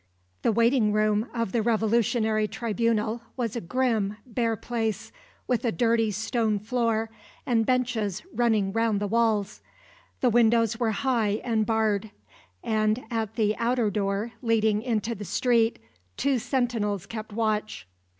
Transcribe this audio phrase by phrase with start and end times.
[0.41, 5.11] The waiting room of the revolutionary tribunal was a grim, bare place,
[5.47, 7.11] with a dirty stone floor,
[7.45, 9.61] and benches running round the walls.
[10.21, 12.09] The windows were high and barred;
[12.63, 15.77] and at the outer door, leading into the street,
[16.17, 17.87] two sentinels kept watch.